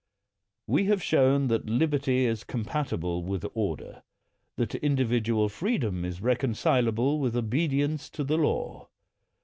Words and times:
We 0.65 0.85
have 0.85 0.99
showTi 1.03 1.47
that 1.49 1.69
liberty 1.69 2.25
is 2.25 2.43
compatible 2.43 3.23
with 3.23 3.45
order; 3.53 4.01
that 4.55 4.83
indi\ddual 4.83 5.51
freedom 5.51 6.03
is 6.05 6.23
reconcilable 6.23 7.19
with 7.19 7.35
obedience 7.35 8.09
to 8.09 8.23
the 8.23 8.37
law. 8.39 8.89